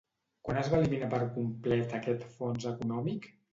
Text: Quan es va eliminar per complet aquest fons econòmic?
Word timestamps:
Quan 0.47 0.57
es 0.61 0.71
va 0.71 0.79
eliminar 0.83 1.09
per 1.11 1.19
complet 1.35 1.95
aquest 2.01 2.27
fons 2.41 2.69
econòmic? 2.75 3.33